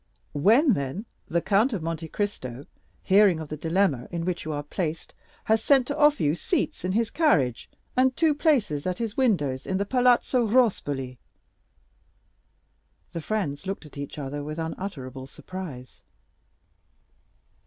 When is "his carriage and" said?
6.93-8.17